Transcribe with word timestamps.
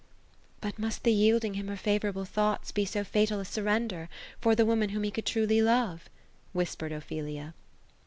259 0.61 0.61
*^ 0.73 0.77
But 0.77 0.81
must 0.83 1.03
the 1.03 1.11
yielding 1.13 1.53
him 1.53 1.67
her 1.67 1.77
favorable 1.77 2.27
though 2.33 2.53
U, 2.53 2.57
be 2.73 2.85
so 2.85 3.03
fatal 3.03 3.39
a 3.39 3.43
Burrcnder, 3.43 4.07
for 4.39 4.55
the 4.55 4.63
womaD 4.65 4.89
whom 4.89 5.03
he 5.03 5.11
could 5.11 5.31
love?" 5.35 6.09
whispered 6.53 6.91
Opl)clia. 6.91 7.53